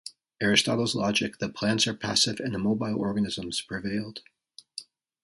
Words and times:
Aristotle's 0.41 0.95
logic 0.95 1.37
that 1.37 1.53
plants 1.53 1.85
are 1.85 1.93
passive 1.93 2.39
and 2.39 2.55
immobile 2.55 2.97
organisms 2.97 3.61
prevailed. 3.61 4.23